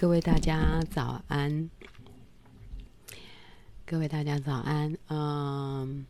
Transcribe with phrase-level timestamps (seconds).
[0.00, 1.68] 各位大家早安，
[3.84, 4.96] 各位大家早安。
[5.08, 6.06] 嗯，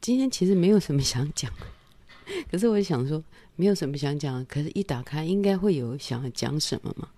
[0.00, 1.52] 今天其实没有什么想讲，
[2.50, 3.22] 可是我想说，
[3.56, 7.10] 没有什么想讲，可是一打开应该会有想要讲什么嘛。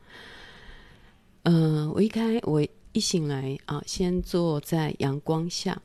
[1.45, 2.61] 嗯，我一开，我
[2.91, 5.81] 一醒来啊，先坐在阳光下，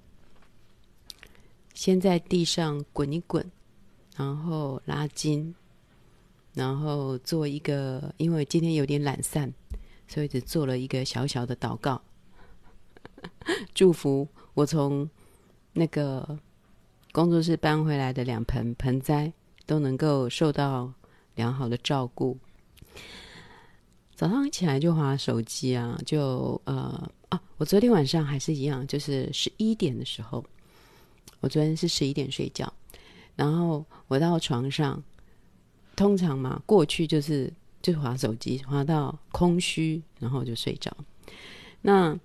[1.75, 3.51] 先在地上滚一滚，
[4.17, 5.53] 然后拉筋，
[6.55, 9.53] 然后做一个，因为今天有点懒散。
[10.07, 12.01] 所以只做了一个小小的祷告，
[13.73, 15.09] 祝福我从
[15.73, 16.37] 那个
[17.11, 19.33] 工作室搬回来的两盆盆栽
[19.65, 20.93] 都能够受到
[21.35, 22.37] 良好的照顾。
[24.15, 30.45] 早上起来就划手机啊，就呃啊，我昨天晚上还是一样，就是十一点的时候，
[31.41, 32.71] 我昨天是十一点睡觉，
[33.35, 35.03] 然后我到床上，
[35.95, 37.51] 通常嘛，过去就是。
[37.85, 40.91] 就滑手机，滑到空虚，然后就睡着。
[41.83, 42.17] 那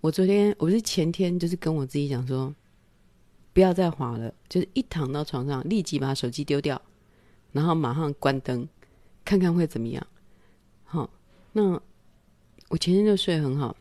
[0.00, 2.54] 我昨天，我是前天，就是跟我自己讲说，
[3.52, 6.80] 不要再滑了，就是一躺到床上，立即把手机丢掉，
[7.52, 8.66] 然后马上关灯，
[9.22, 10.06] 看看会怎么样。
[10.84, 11.10] 好，
[11.52, 11.78] 那
[12.68, 13.76] 我前天就睡很好，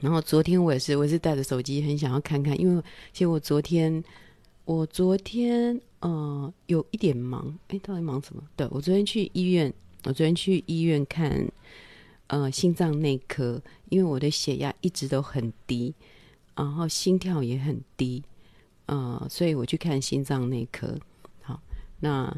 [0.00, 2.82] 然后昨天我也是，我也是带着手机，很想要看看，因为
[3.14, 4.04] 其实我昨天，
[4.68, 5.80] 我昨天。
[6.00, 8.40] 呃，有一点忙，哎，到底忙什么？
[8.54, 9.72] 对，我昨天去医院，
[10.04, 11.50] 我昨天去医院看，
[12.28, 15.92] 呃，心脏内科，因为我的血压一直都很低，
[16.54, 18.22] 然后心跳也很低，
[18.86, 20.96] 呃，所以我去看心脏内科。
[21.40, 21.60] 好，
[21.98, 22.32] 那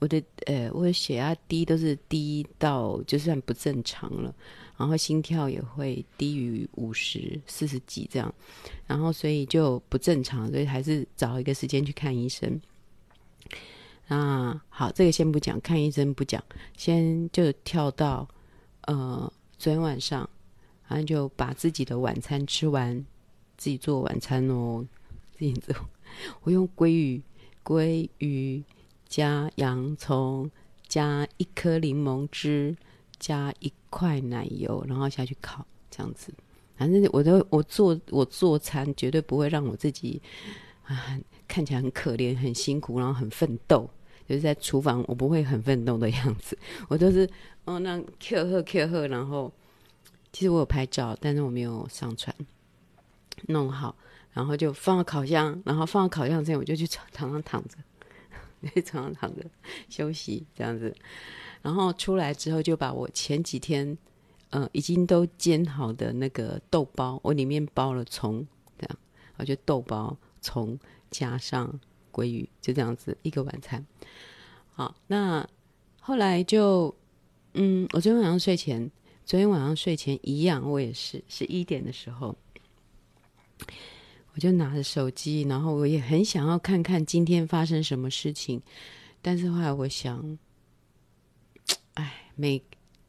[0.00, 4.34] 我的呃，我的血压低都是低到就算不正常了，
[4.80, 8.34] 然后心跳也会低于五十、四十几这样，
[8.86, 12.58] 然后所以就不正常，所以还是找一个时间去看医生。
[14.08, 16.42] 那，好，这个先不讲，看医生不讲，
[16.78, 18.26] 先就跳到
[18.86, 20.28] 呃，昨天晚上，
[20.88, 23.04] 然后就把自己的晚餐吃完，
[23.58, 24.82] 自己做晚餐哦，
[25.36, 25.76] 自己做。
[26.40, 27.22] 我用鲑鱼，
[27.62, 28.64] 鲑鱼
[29.06, 30.50] 加洋葱，
[30.88, 32.74] 加一颗柠檬汁，
[33.20, 36.34] 加一块奶油，然后下去烤，这样子。
[36.76, 40.20] 反正我都我做我做餐，绝对不会让我自己
[40.82, 41.16] 啊
[41.46, 43.88] 看起来很可怜、很辛苦，然后很奋斗。
[44.26, 46.56] 就是在厨房，我不会很奋斗的样子，
[46.88, 47.28] 我都是
[47.64, 49.52] 哦，那 Q 喝 Q 喝，然后
[50.32, 52.32] 其实我有拍照，但是我没有上传，
[53.48, 53.96] 弄好，
[54.32, 57.76] 然后就放到烤箱，然后放到烤箱之后，我就去床上躺着，
[58.72, 59.44] 在床上躺着
[59.88, 60.94] 休息这样子，
[61.62, 63.96] 然后出来之后就把我前几天
[64.50, 68.46] 呃已经都煎好的那个豆包，我里面包了葱，
[68.78, 68.98] 这样，
[69.36, 70.78] 我就豆包葱
[71.10, 71.80] 加上。
[72.12, 73.86] 鲑鱼就这样子一个晚餐，
[74.72, 75.48] 好，那
[76.00, 76.92] 后来就，
[77.54, 78.90] 嗯，我昨天晚上睡前，
[79.24, 82.36] 昨天晚上睡前一样，我也是十一点的时候，
[84.34, 88.60] 我就拿着手机，然后我也很想要看看今天发生什么事情，
[89.22, 90.36] 但是后来我想，
[91.94, 92.62] 哎，每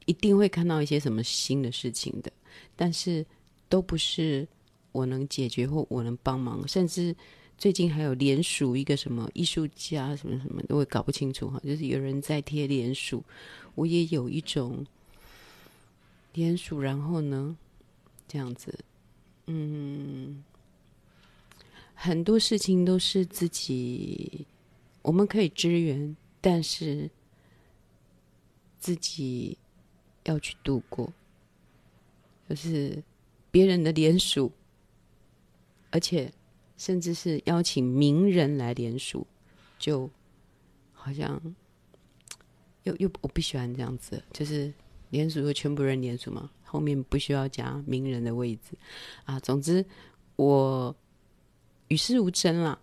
[0.06, 2.32] 一定会看到一些什么新的事情的，
[2.76, 3.24] 但是
[3.68, 4.46] 都不是
[4.92, 7.14] 我能解决或我能帮忙，甚至。
[7.58, 11.60] 最近还有联署一个什么艺术家什么什么，我也搞不清楚哈。
[11.62, 13.22] 就是有人在贴联署，
[13.76, 14.84] 我也有一种
[16.32, 17.56] 联署，然后呢，
[18.26, 18.76] 这样子，
[19.46, 20.42] 嗯，
[21.94, 24.44] 很多事情都是自己
[25.02, 27.08] 我们可以支援，但是
[28.82, 29.56] 自己
[30.24, 31.10] 要去度过，
[32.50, 33.02] 就是
[33.50, 34.52] 别人的联署，
[35.90, 36.30] 而且。
[36.78, 39.24] 甚至是邀请名人来联署，
[39.78, 40.10] 就
[40.92, 41.40] 好像
[42.82, 44.72] 又又我不喜欢这样子，就是
[45.10, 48.76] 联署就全部人联署嘛，后面不需要加名人的位置
[49.24, 49.38] 啊。
[49.38, 49.84] 总之
[50.34, 50.96] 我
[51.86, 52.76] 与世无争啦，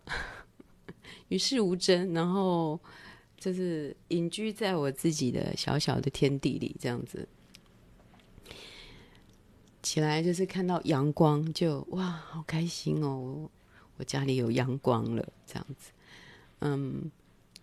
[1.28, 2.80] 与世无争，然后
[3.40, 7.28] 就是隐居在我自己的小小的天地里，这样子
[9.82, 13.50] 起来就是看到阳光就，哇，好开心哦。
[13.98, 15.92] 我家里有阳光了，这样子，
[16.60, 17.12] 嗯，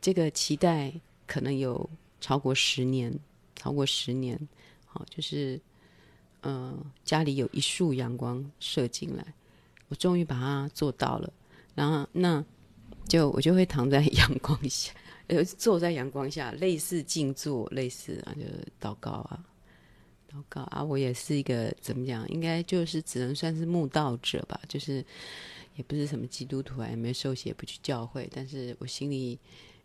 [0.02, 0.92] 这个期待
[1.26, 1.88] 可能有
[2.20, 3.18] 超过十年，
[3.54, 4.38] 超过十年，
[4.84, 5.58] 好，就是，
[6.42, 9.34] 嗯、呃，家里有一束阳光射进来，
[9.88, 11.32] 我终于把它做到了，
[11.74, 12.44] 然后那
[13.08, 14.92] 就我就会躺在 阳光下，
[15.28, 19.44] 呃，坐在阳光下，类似静坐，类似啊，就是祷告啊，
[20.30, 25.04] 祷告啊，我也是一个怎么讲，应该就是只能算是慕道者吧，就是。
[25.76, 29.38] 也不是什么基督徒啊，也没受洗，不去教会，但是我心里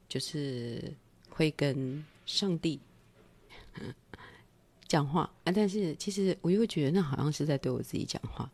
[0.07, 0.81] 就是
[1.29, 2.79] 会跟上帝
[4.87, 8.49] 讲话啊，但是其实我又觉得那好像是在对我自己讲话，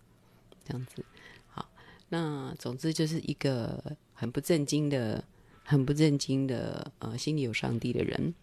[0.66, 1.06] 这样子。
[1.46, 1.70] 好，
[2.10, 5.24] 那总之就是一个很不正经的、
[5.70, 8.34] 很不正经的呃，心里有上帝的人。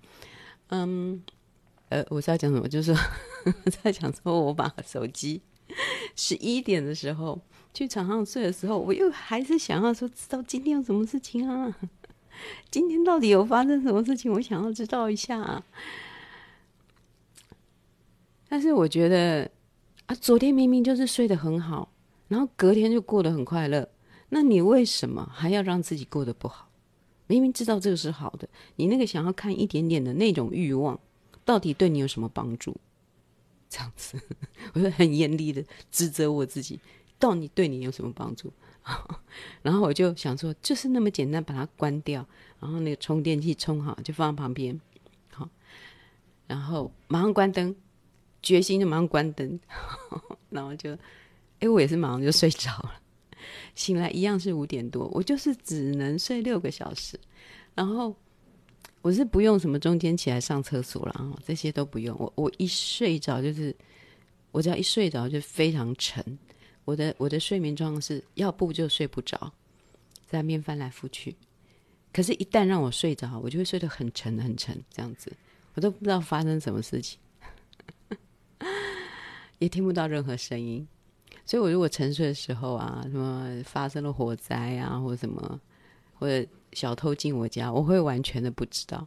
[0.69, 1.23] 嗯，
[1.89, 2.69] 呃，我在讲什么？
[2.69, 3.03] 就是说
[3.83, 5.41] 在讲说，我把手机
[6.15, 7.41] 十一点的时候
[7.73, 11.75] 去床上睡的时候，我又还是想要说，知道今天有什么事情啊？
[12.71, 14.31] 今天到底有发生什么事情？
[14.31, 15.65] 我想要知道一下。
[18.51, 19.51] 但是我觉得
[20.05, 21.91] 啊，昨天明明就是睡得很好，
[22.29, 23.89] 然后隔天就过得很快乐，
[24.29, 26.69] 那你为什么还要让自己过得不好？
[27.27, 30.99] 明明知道这个是好的，你那个想要看一点点的那种欲望，
[31.45, 32.77] 到底对你有什么帮助？
[33.69, 34.21] 这样子，
[34.75, 36.79] 我就很严厉的指责我自己，
[37.19, 38.53] 到底对你有什么帮助？
[39.63, 42.27] 然后我就想说，就是那么简单，把它关掉，
[42.61, 44.81] 然后那个充电器充好，就放在旁边，
[45.33, 45.49] 好，
[46.47, 47.75] 然后马上关灯。
[48.43, 49.59] 决心就马上关灯，
[50.51, 50.93] 然后就，
[51.61, 53.01] 哎，我也是马上就睡着了。
[53.75, 57.19] 醒来一样是五点多，我就是只能睡六个小时。
[57.75, 58.15] 然后
[59.03, 62.17] 我是不用什么中间起来上厕所了，这些都不用。
[62.19, 63.75] 我我一睡着就是，
[64.53, 66.25] 我只要一睡着就非常沉。
[66.85, 69.53] 我的我的睡眠状况是要不就睡不着，
[70.27, 71.35] 在那边翻来覆去。
[72.13, 75.33] 可是，一旦让我睡着，我就会睡得很沉很沉，这样子，
[75.75, 77.19] 我都不知道发生什么事情。
[79.59, 80.87] 也听不到任何声音，
[81.47, 85.61] 所以我如果沉睡的时候啊，什么发生了火灾啊，或者什么，
[86.19, 89.07] 或者小偷进我家，我会完全的不知道。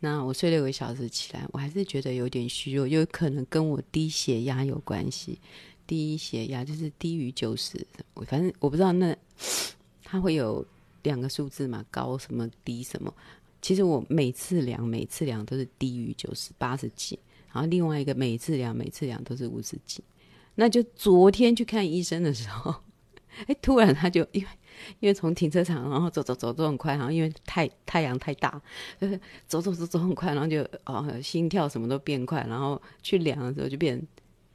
[0.00, 5.40] 那我睡六个小时起来，我还是觉得有点虚弱，有可能跟我低血压有关系。
[5.86, 9.14] 低血压就是低于九十，我反正我不知道那
[10.02, 10.64] 它会有
[11.02, 13.12] 两个数字嘛，高什么低什么。
[13.60, 17.18] 其实我每次量每次量都是低于九十，八十几。
[17.52, 20.02] 然后另外一个每次量每次量都是五十几，
[20.56, 22.74] 那就昨天去看医生的时候，
[23.46, 24.48] 哎，突然他就因为
[25.00, 28.60] 因为从停车场然后走走走走很快，然后因为太太阳太大，
[29.00, 34.00] 就是走走走走很快，然后就哦心跳什么都变快，然后去量的时候就变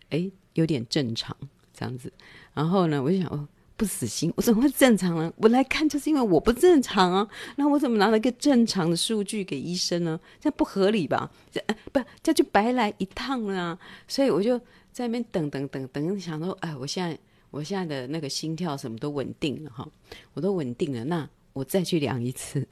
[0.09, 1.35] 哎有点正常
[1.73, 2.11] 这样子，
[2.53, 3.47] 然后呢我就想哦。
[3.79, 5.31] 不死心，我怎么会正常呢？
[5.37, 7.25] 我来看就是因为我不正常啊。
[7.55, 10.19] 那我怎么拿了一个正常的数据给医生呢？
[10.37, 11.31] 这不合理吧？
[11.49, 11.63] 这
[11.93, 13.79] 不这就白来一趟了啊。
[14.05, 14.59] 所以我就
[14.99, 17.17] 在那边等等等等，想说，哎，我现在
[17.51, 19.89] 我现在的那个心跳什么都稳定了哈，
[20.33, 21.05] 我都稳定了。
[21.05, 22.67] 那我再去量一次，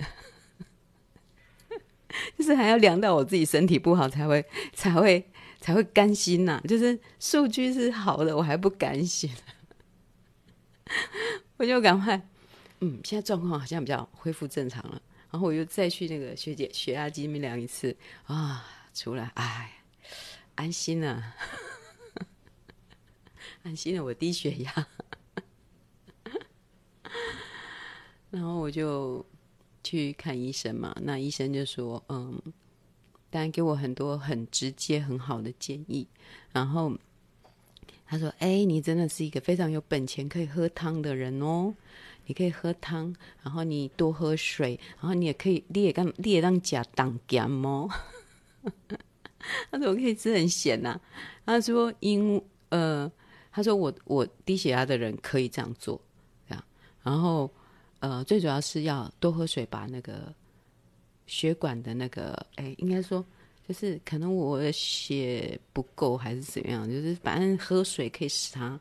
[2.38, 5.25] 就是还要量到我自己身体不好才会才会
[5.62, 6.68] 才会甘心呐、啊。
[6.68, 9.31] 就是数据是好的，我还不甘心。
[11.56, 12.21] 我就赶快，
[12.81, 15.01] 嗯，现在状况好像比较恢复正常了。
[15.31, 17.95] 然后我又再去那个学姐血压机那边量一次
[18.25, 19.81] 啊，出来，哎，
[20.56, 21.24] 安心了，
[23.63, 24.88] 安心了，我低血压。
[28.31, 29.25] 然后我就
[29.83, 32.39] 去看医生嘛，那医生就说，嗯，
[33.30, 36.07] 当然给我很多很直接很好的建议，
[36.51, 36.98] 然后。
[38.09, 41.75] 他说：“哎，你真的是一个非常有本钱可以喝汤的人哦。
[42.25, 43.13] 你可以喝汤，
[43.44, 47.89] 然后你多喝水，然后你也可以，你也刚，你也让甲当咸哦。
[49.70, 51.01] 他说我可以吃很咸呐、啊。
[51.46, 53.12] 他说因呃，
[53.58, 56.00] 他说我我低血压的人可以这样做，
[56.48, 56.64] 这样。
[57.02, 57.52] 然后
[58.02, 60.32] 呃，最主要是要多喝水，把那个
[61.26, 63.26] 血管的那个，哎，应该说。”
[63.68, 68.80] 就是可能我的血不够还是怎样，就是反正喝水可以使它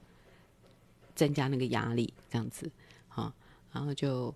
[1.16, 2.70] 增加那个压力，这样子，
[3.08, 3.32] 好，
[3.72, 4.32] 然后就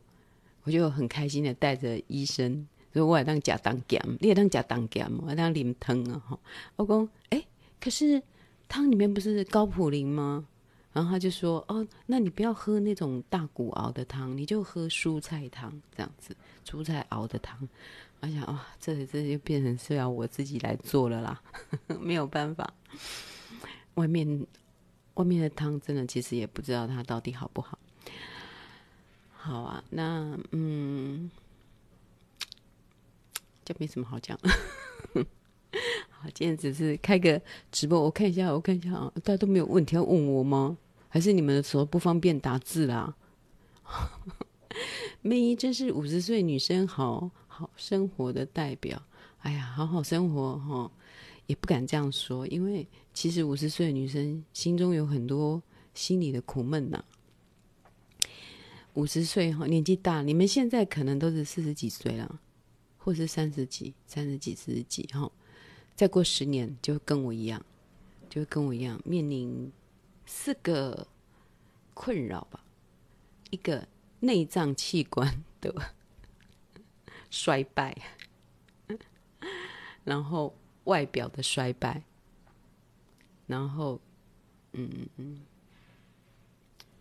[0.64, 6.36] 我就很开心的带着医生，说我也当假当咸，你也当假当咸，我当淋汤啊，哈，
[6.74, 7.40] 我讲，哎，
[7.80, 8.20] 可是
[8.70, 10.46] 汤里面不是高普林吗？
[10.92, 17.68] 然后他就说，哦，那你不要喝那种大骨熬的汤，你就喝蔬菜汤，这样子，蔬菜熬的汤。
[18.20, 21.42] 我想啊、哦，这这就变成是要我自己来做了啦，
[22.00, 22.72] 没有办法。
[23.94, 24.46] 外面
[25.14, 27.76] 外面的汤真的其实也不知道它到底好不好。
[29.32, 31.28] 好啊，那嗯，
[33.64, 34.38] 就没什么好讲。
[36.22, 37.40] 好，今天只是开个
[37.72, 40.76] 直播，我看一下，我看一下啊，大家都没有问题要问我吗？
[41.08, 43.16] 还是你们的时候不方便打字啦？
[45.22, 47.30] 妹，真是五十岁女生好。
[47.52, 49.02] 好生活的代表，
[49.40, 50.90] 哎呀，好好生活哈，
[51.46, 55.62] 也不敢这样说，因为其实五十岁的女生心中有很多
[55.92, 57.04] 心里的苦闷呐。
[58.94, 62.40] 五十岁哈，年纪大，你们现在可能都是四十几岁了，
[62.96, 65.30] 或是三十几、三十几、四十几哈，
[66.00, 67.62] 再过十年就会跟我一样，
[68.30, 69.70] 就会跟我一样面临
[70.24, 71.06] 四个
[71.92, 72.64] 困扰吧，
[73.50, 73.86] 一个
[74.20, 75.92] 内脏器官的
[77.28, 77.94] 衰败，
[80.02, 82.02] 然后外表的衰败，
[83.46, 84.00] 然后
[84.72, 85.40] 嗯嗯嗯，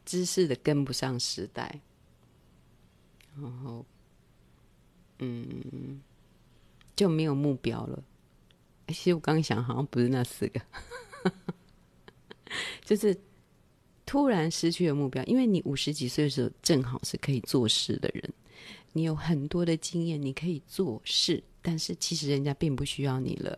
[0.03, 1.79] 知识的跟不上时代，
[3.37, 3.85] 然后
[5.19, 6.01] 嗯
[6.97, 8.03] 就没有目标了。
[8.89, 10.59] 其实我刚刚想，好像不是那四个，
[12.83, 13.15] 就是
[14.05, 15.23] 突然失去了目标。
[15.25, 18.33] 因为你五十几岁的时候，正好是可以做事的人，
[18.91, 23.57] 你有很多的经验，你可以做事，但是其实人家并不需要你了。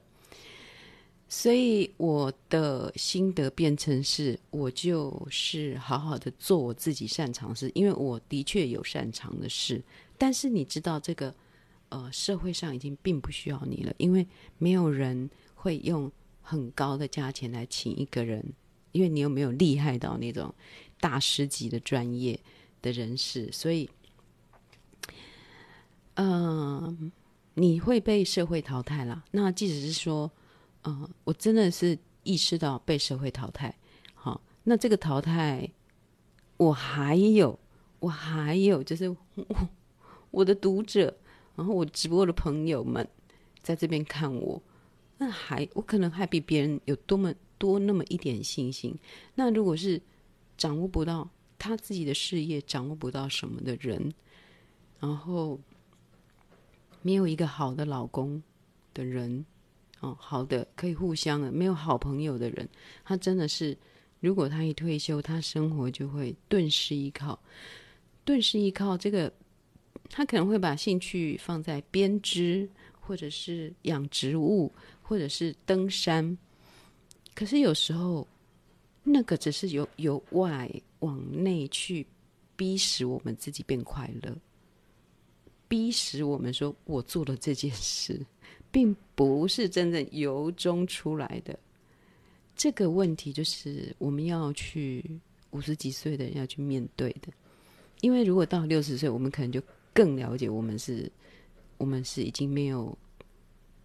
[1.30, 9.82] 所以我的心得变成是，我就是好好的做我自己擅长的事，因为我的确有擅长的事，
[10.18, 11.34] 但是你知道这个。
[11.92, 14.26] 呃，社会上已经并不需要你了，因为
[14.58, 16.10] 没有人会用
[16.42, 18.54] 很高的价钱来请一个人，
[18.94, 20.56] 因为你又没有厉害到那种
[21.02, 22.40] 大师级的专业
[22.82, 23.90] 的人士，所以，
[26.14, 27.12] 嗯、
[27.56, 29.26] 你会被社会淘汰了。
[29.32, 30.32] 那即使是说，
[30.84, 33.76] 嗯、呃，我真的是意识到被社会淘汰，
[34.14, 35.70] 好，那这个淘汰，
[36.56, 37.60] 我还有，
[38.00, 39.18] 我还有，就是我，
[40.32, 41.18] 我的读者。
[41.56, 43.08] 然后我直播的朋友们
[43.62, 44.62] 在这边看我，
[45.18, 48.98] 那还我可能还比别人有多么多那么一点信心。
[49.36, 50.02] 那如果是
[50.58, 51.30] 掌握不到
[51.60, 54.14] 他自己的事业，掌握不到什么的人，
[55.00, 55.60] 然后
[57.02, 58.42] 没有一个好的老公
[58.94, 59.46] 的人，
[60.00, 62.68] 哦，好的可以互相的，没有好朋友的人，
[63.04, 63.78] 他真的是，
[64.22, 67.40] 如果他一退休，他生活就会顿时依靠，
[68.24, 69.32] 顿时依靠这个。
[70.14, 74.70] 他可能会把兴趣放在编织，或者是养植物，
[75.02, 76.38] 或者是登山。
[77.34, 78.28] 可是有时候，
[79.04, 82.06] 那个只是由由外往内去
[82.58, 84.36] 逼使我们自己变快乐，
[85.70, 88.20] 逼使我们说我做了这件事，
[88.70, 91.58] 并不是真正由衷出来的。
[92.54, 95.10] 这个问题就是我们要去
[95.52, 97.32] 五十几岁的人要去面对的，
[98.02, 99.64] 因为如果到六十岁，我们可能就。
[99.94, 101.12] 更了解我们是，
[101.78, 102.98] 我们是已经没有，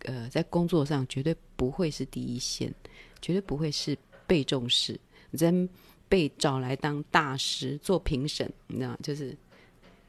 [0.01, 2.73] 呃，在工作上绝对不会是第一线，
[3.21, 3.97] 绝对不会是
[4.27, 4.99] 被重视，
[5.31, 5.69] 人
[6.09, 9.37] 被找来当大师做评审，你知道，就是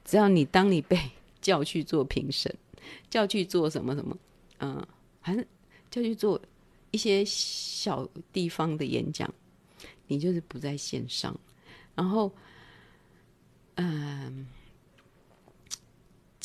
[0.06, 1.00] 只要你当你被
[1.42, 2.54] 叫去做评审，
[3.10, 4.18] 叫去做什么什么，
[4.60, 4.88] 嗯、呃，
[5.22, 5.48] 还是
[5.90, 6.40] 叫去做
[6.92, 9.34] 一些小地方的演讲，
[10.08, 11.38] 你就是不在线上，
[11.96, 12.32] 然后，
[13.76, 14.48] 嗯、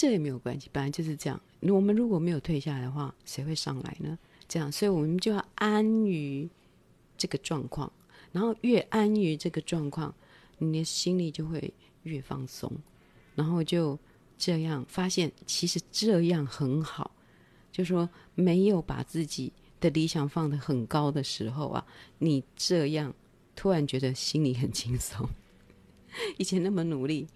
[0.02, 1.40] 这也没有关系，本来就是这样。
[1.60, 4.18] 我们如果没有退下来的话，谁会上来呢？
[4.48, 6.50] 这样，所以我们就要安于
[7.16, 7.92] 这个状况，
[8.32, 10.12] 然后越安于这个状况，
[10.58, 12.68] 你的心里就会越放松，
[13.36, 13.96] 然后就
[14.36, 17.12] 这样发现，其实这样很好。
[17.70, 21.86] 就说没有把自己的理想放得很高的时候啊，
[22.18, 23.14] 你这样
[23.54, 25.28] 突然觉得心里很轻松。
[26.38, 27.28] 以前那么努力，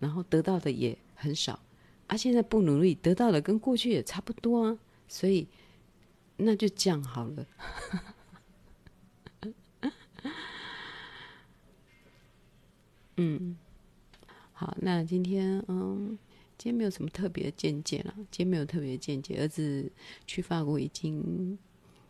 [0.00, 1.60] 然后得到的也很少。
[2.08, 5.46] 啊，现在不努力，得到的跟过去也差不多啊，所以
[6.36, 7.46] 那就这样好了。
[13.16, 13.56] 嗯，
[14.52, 16.18] 好，那今天嗯，
[16.56, 19.40] 今天没有什么特别的见解了，今天没有特别的见解。
[19.40, 19.90] 儿子
[20.26, 21.58] 去法国已经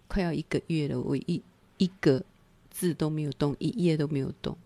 [0.07, 1.43] 快要一个月了，我一
[1.78, 2.23] 一个
[2.71, 4.57] 字都没有动，一页都没有动。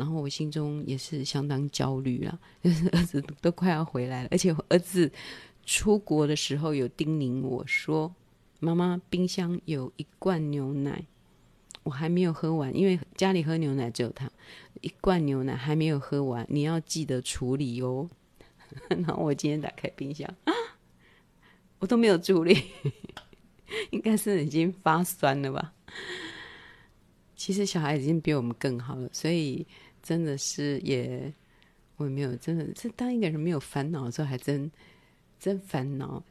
[0.00, 5.12] 然后我心中也是相当焦虑了，就是儿子都快要回来了，而且儿子
[5.66, 8.14] 出国的时候有叮咛我说
[8.60, 11.04] ：“妈妈，冰箱有一罐牛奶，
[11.82, 14.30] 我还没有喝完，因为家里喝牛奶只有他，
[14.80, 18.08] 一罐牛奶还没有喝完，你要记得处理哦。
[18.88, 20.52] ”然后我今天打开冰箱，啊
[21.78, 22.56] 我都没有处理，
[23.92, 25.74] 应该是已经发酸了吧。
[27.34, 29.66] 其实小孩已经比我们更好了，所以
[30.02, 31.32] 真的是也
[31.96, 34.70] 我也没有真的，是当一个人没有烦恼的时候，还真
[35.38, 36.22] 真烦恼。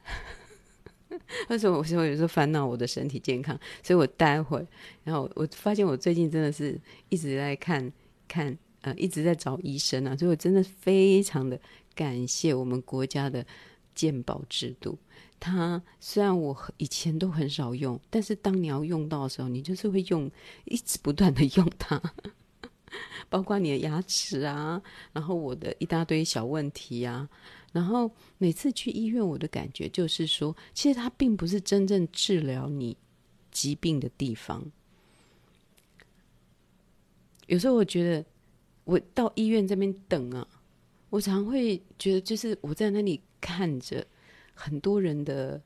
[1.49, 3.59] 为什么我说有时候烦恼我的身体健康？
[3.81, 4.65] 所以我待会，
[5.03, 7.91] 然后我发现我最近真的是一直在看
[8.27, 11.59] 看呃，一直在找医生啊，所以我真的非常的
[11.95, 13.45] 感谢我们国家的
[13.95, 14.97] 健保制度。
[15.39, 20.29] 它虽然我以前都很少用，但是当你要用到的时候，你就是会用，
[20.65, 21.99] 一直不断的用它，
[23.29, 24.81] 包括你的牙齿啊，
[25.13, 27.29] 然后我的一大堆小问题啊，
[27.71, 32.97] 然后每次去医院，我的感觉就是说，其实它并不是真正治疗你
[33.51, 34.63] 疾病的地方。
[37.47, 38.25] 有时候我觉得，
[38.83, 40.47] 我到医院这边等啊，
[41.09, 44.05] 我常会觉得，就是我在那里看着
[44.53, 45.59] 很多人的，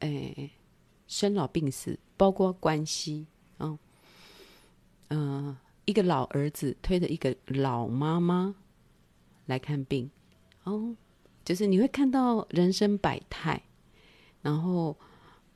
[0.00, 0.50] 哎，
[1.06, 3.26] 生老病死，包括关系
[3.56, 3.78] 啊，
[5.08, 8.54] 嗯、一个老儿子推着一个老妈妈
[9.46, 10.10] 来看病，
[10.64, 10.96] 哦，
[11.44, 13.62] 就是你会看到人生百态，
[14.42, 14.96] 然后，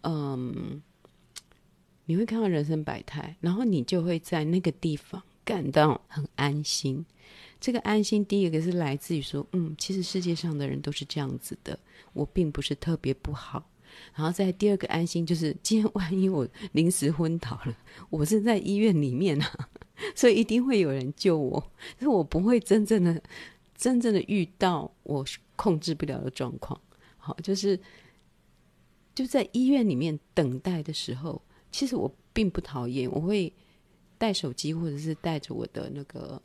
[0.03, 0.83] 嗯。
[2.11, 7.05] 你会看到人生百态，然后你就会在那个地方感到很安心。
[7.61, 11.79] 这个安心，第一个是来自于说，嗯，其实世界上的人都是这样子的，
[12.15, 13.69] 我并不是特别不好。
[14.15, 17.77] 然后在第二个安心，就是今天万一我临时昏倒了，
[18.11, 19.69] 我是在医院里面啊，
[20.15, 21.61] 所以一定会有人救我，
[21.97, 23.23] 就是我不会真正的、
[23.77, 25.25] 真正的遇到我
[25.57, 26.81] 控制不了的状况。
[27.17, 27.79] 好，就是
[29.15, 31.41] 就在医院里面等待的时候。
[31.71, 33.53] 其实我并不讨厌，我会
[34.17, 36.41] 带手机或者是带着我的那个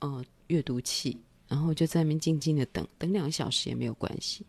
[0.00, 1.16] 呃阅读器，
[1.48, 4.44] 然后就在那边静静的等，等两个小时也没有关系。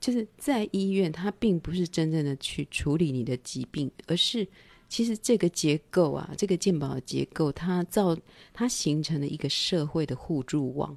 [0.00, 4.48] 就是在医院，它并不是真正的去处理你的疾病，而是
[4.88, 8.16] 其实这个结构啊，这个健保的结构，它造
[8.52, 10.96] 它形成了一个社会的互助网，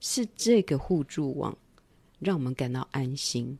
[0.00, 1.56] 是这个互助网
[2.18, 3.58] 让我们感到安心，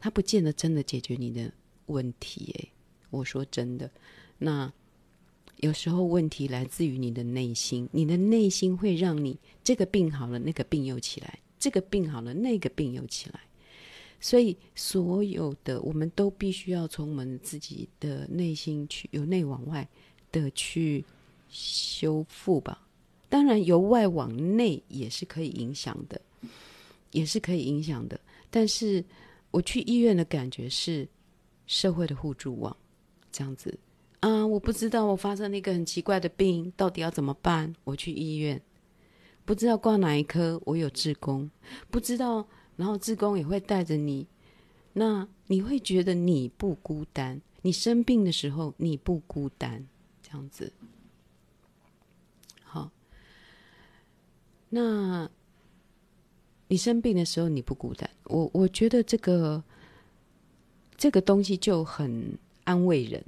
[0.00, 1.50] 它不见得真的解决你的
[1.86, 2.68] 问题，诶。
[3.10, 3.90] 我说真的，
[4.38, 4.72] 那
[5.58, 11.28] 有时候问题来自于你的内心，你的内心会让你这个病好了，那个病又起来；
[11.58, 13.40] 这个病好了，那个病又起来。
[14.22, 19.86] 所以，所有的我们都必须要从我们自己的内心去，由内往外
[20.30, 21.04] 的去
[21.50, 22.86] 修复吧。
[23.28, 26.20] 当然，由外往内也是可以影响的，
[27.10, 28.18] 也是可以影响的。
[28.48, 29.04] 但是，
[29.50, 31.08] 我去医院的感觉是
[31.66, 32.74] 社会的互助网。
[33.32, 33.76] 这样子
[34.20, 37.74] 啊，我不知道我发生了一个很奇怪的病，到底要怎么办？
[37.82, 38.62] 我去医院，
[39.44, 41.50] 不知道挂哪一科，我有志工，
[41.90, 42.46] 不知道，
[42.82, 44.26] 然后志工也会带着你，
[44.94, 49.86] 那你会觉得你不孤单，你生病的时候你不孤单，
[50.20, 50.72] 这样子。
[52.64, 52.90] 好，
[54.70, 55.30] 那
[56.66, 59.62] 你生病的时候你不孤单，我我觉得这个
[60.96, 62.36] 这个东西就很。
[62.64, 63.20] 安慰人，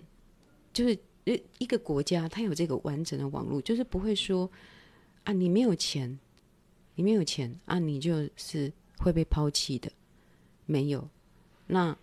[0.73, 4.49] 就是一一个国家，它有这个完整的网络，就是不会说
[5.25, 6.17] 啊，你没有钱，
[6.95, 8.73] 你没有钱啊，你就是
[9.05, 9.93] 会被抛弃的。
[10.67, 11.09] 没有，
[11.67, 11.97] 那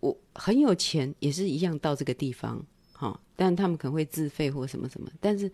[0.00, 5.10] 我很有钱，也是一样到这个地方，哈，但他们可能会自费或什么什么。
[5.20, 5.50] 但是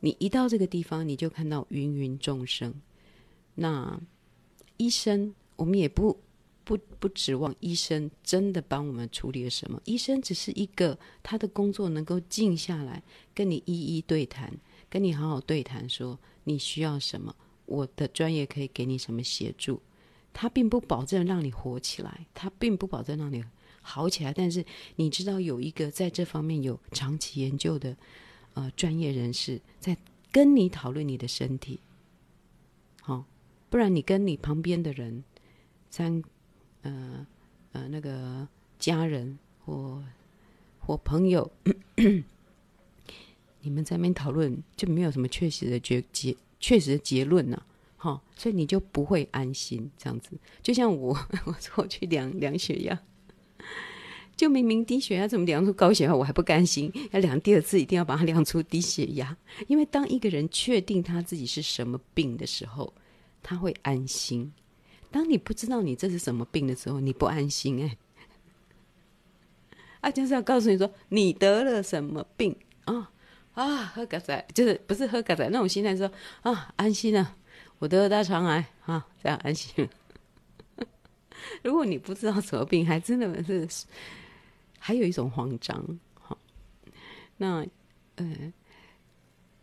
[0.00, 2.74] 你一到这个地方，你就看到芸芸众生。
[3.54, 4.00] 那
[4.76, 6.20] 医生，我们也不。
[6.64, 13.02] 不不指望医生真的帮我们处理了什么，医生只是一个他的工作能够静下来
[13.34, 14.56] 跟你一一对谈，
[14.88, 17.34] 跟你好好对谈，说你需要什么，
[17.66, 19.82] 我的专业可以给你什么协助。
[20.32, 23.44] 他并不保证让你活起来，他并不保证让你
[23.80, 24.64] 好起来，但是
[24.96, 27.96] 你知道有一个在这方面有长期研究的
[28.54, 29.96] 呃专业人士在
[30.30, 31.80] 跟你讨论你的身体，
[33.00, 33.24] 好、
[33.70, 35.24] 不然你跟你旁边的人
[35.90, 36.22] 三。
[36.84, 37.24] 呃
[37.70, 40.02] 呃，那个家人或
[40.80, 41.48] 或朋友，
[43.60, 47.66] 你们在那边讨论，就没有什么确实的结结确实的结论呐、啊，
[48.02, 50.32] 哈，所以你就不会安心这样子。
[50.60, 52.98] 就像我， 我说我去量量血压，
[54.34, 59.36] 就明明低血压，怎么量出高血压，我还不甘心，要量第二次，一定要把它量出低血压。
[59.68, 62.92] 因为当一个人确定他自己是什么病的时候，
[63.40, 64.52] 他会安心。
[65.12, 67.96] 当你不知道你这是什么病的时候，你不安心哎、
[70.00, 73.12] 啊，就是要告诉你说你得了什么病啊
[73.54, 76.10] 啊，喝咖仔就是不是喝咖仔那种心态说
[76.40, 77.36] 啊，安心了，
[77.82, 79.88] 我得了大肠癌啊，这样安心。
[81.64, 83.66] 如果你不知道什么病，还真的是
[84.78, 85.84] 还有一种慌张。
[86.14, 86.38] 好，
[87.38, 87.66] 那
[88.14, 88.52] 呃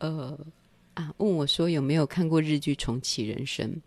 [0.00, 0.38] 呃
[0.92, 3.80] 啊，问我说有没有看过日剧《重启人生》？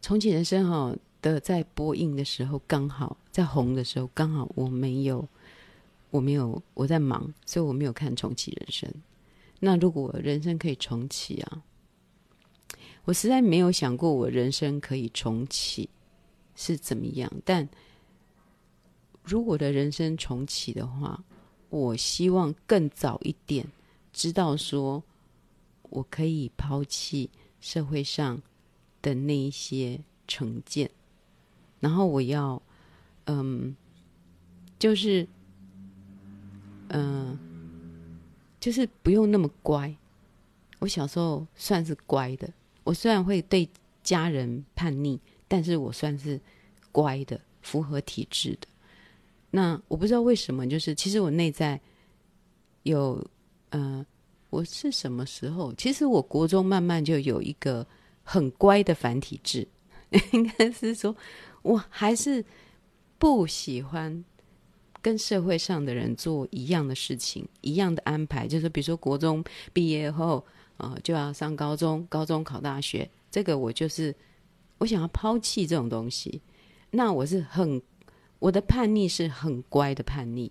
[0.00, 5.28] 重启人生哈的在播映的时候，刚好在红的时候，刚好我没有，
[6.10, 8.92] 我没有我在忙，所以我没有看重启人生。
[9.60, 11.62] 那如果人生可以重启啊，
[13.04, 15.88] 我实在没有想过我人生可以重启
[16.54, 17.30] 是怎么样。
[17.44, 17.68] 但
[19.22, 21.22] 如果我的人生重启的话，
[21.70, 23.66] 我希望更早一点
[24.12, 25.02] 知道说，
[25.90, 28.40] 我可以抛弃社会上。
[29.02, 30.88] 的那一些成见，
[31.80, 32.62] 然后我要，
[33.24, 33.74] 嗯，
[34.78, 35.26] 就是
[36.90, 37.36] 嗯、
[38.60, 39.92] 就是不用那么乖。
[40.78, 42.48] 我小时候算是乖的，
[42.84, 43.68] 我虽然会对
[44.02, 45.18] 家人叛逆，
[45.48, 46.40] 但是我算是
[46.90, 48.68] 乖的，符合体制的。
[49.50, 51.80] 那我不知道为什么，就是其实我内在
[52.82, 53.24] 有，
[53.70, 54.04] 呃，
[54.50, 55.72] 我是什么时候？
[55.74, 57.86] 其实我国中慢慢就有一个
[58.22, 59.68] 很乖的反体制，
[60.32, 61.14] 应该是说，
[61.62, 62.44] 我还是
[63.18, 64.24] 不喜欢。
[65.04, 69.42] 跟社会上的人做一样的事情，一样的安排，就是比如说国中
[69.72, 70.46] 毕业后，
[70.82, 74.12] 呃，就要上高中，高中考大学，这个我就是
[74.78, 76.42] 我想要抛弃这种东西。
[76.90, 77.80] 那我是很
[78.40, 80.50] 我的叛逆是很乖的叛逆，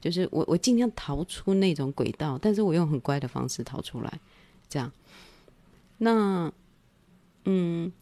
[0.00, 4.20] 就是我我尽量逃出那种轨道，但是我用很乖的方式逃出来，
[4.68, 4.90] 这样。
[5.98, 6.52] 那
[7.44, 7.92] 嗯，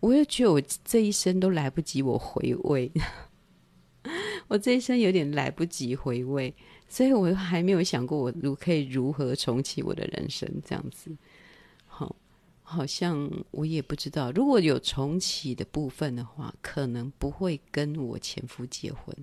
[0.00, 2.90] 我又觉得我这一生都来不及我回味。
[4.48, 6.52] 我这一生有点来不及回味，
[6.92, 11.10] 所以我还没有想过我如可以如何重启我的人生这样子。
[11.86, 12.14] 好，
[12.62, 19.16] 好像我也不知道，如果有重启的部分的话，可能不会跟我前夫结婚。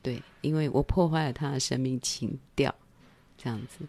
[0.00, 2.74] 对，因为我破坏了他的生命情调，
[3.36, 3.86] 这样子。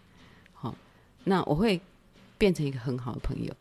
[0.52, 0.76] 好，
[1.24, 1.80] 那我会
[2.38, 3.56] 变成一个很好的朋友，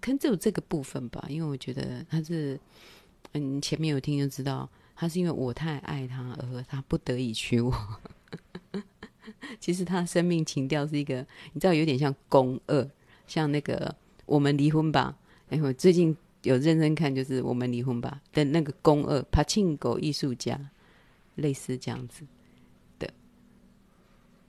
[0.00, 2.58] 可能只有这个部分吧，因为我觉得他是，
[3.32, 4.66] 嗯，前面有听就知道。
[5.02, 7.74] 他是因为我太爱他，而他不得已娶我。
[9.58, 12.88] 其实他生命情调是一个，你知道，有点像宫二，
[13.26, 13.92] 像那个
[14.26, 15.18] 我们离婚吧。
[15.48, 20.70] 哎，我最近有认真看，就是我们离婚吧的那个宫二，帕庆狗艺术家，
[21.34, 22.24] 类似这样子
[23.00, 23.12] 的。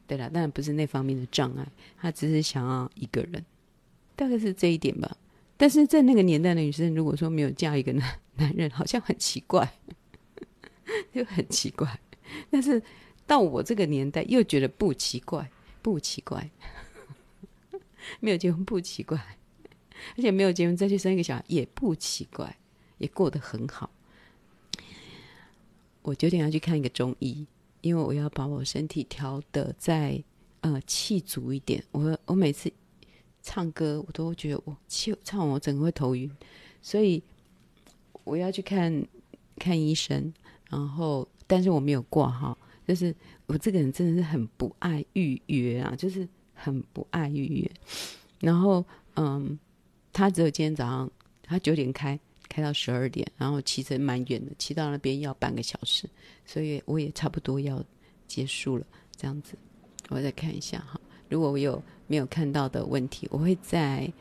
[0.05, 3.43] 对了，当然不是那方面的障碍，他只是想要一个人，
[4.15, 5.17] 大概是这一点吧。
[5.57, 9.67] 但是在那个年代的女生，如果说没有嫁一个男男人，好像很奇怪。
[11.13, 11.99] 就很奇怪，
[12.49, 12.81] 但是
[13.27, 16.49] 到我这个年代又觉得不奇怪，不奇怪，
[18.19, 19.37] 没有结婚不奇怪，
[20.17, 22.57] 而且没有结婚再去生一个小孩也不奇怪，
[22.97, 23.91] 也过得很好。
[26.01, 27.45] 我九点要去看一个中医，
[27.81, 30.21] 因为我要把我身体调得再
[30.61, 31.83] 呃气足一点。
[31.91, 32.73] 我我每次
[33.41, 36.29] 唱歌，我都觉得我气唱完我整个会头晕，
[36.81, 37.23] 所以
[38.23, 39.05] 我要去看
[39.57, 40.33] 看医生。
[40.73, 42.57] 然后，但是我没有挂号，
[42.87, 47.71] 就是我这个人真的是很不爱预约啊，就是很不爱预约。
[48.39, 48.83] 然后，
[49.15, 49.57] 嗯，
[50.11, 51.11] 他只有今天早上，
[51.43, 56.09] 他九点开，开到十二点，然后骑车蛮远的，骑到那边要半个小时，
[56.43, 57.83] 所以我也差不多要
[58.27, 58.85] 结束了。
[59.15, 59.55] 这样子，
[60.09, 64.11] 我再看一下哈，如果我有没有看到的问题，我会在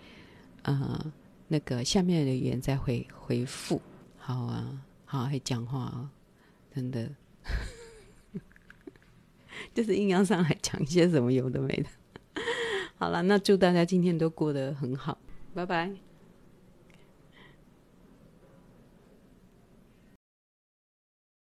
[0.64, 1.12] 呃
[1.48, 3.80] 那个下面的留言再回回复。
[4.18, 6.10] 好啊，好，还讲话啊。
[6.74, 7.10] 真的，
[9.74, 11.88] 就是阴阳上来讲一些什么有的没的。
[12.96, 15.18] 好了，那祝大家今天都过得很好，
[15.54, 15.90] 拜拜。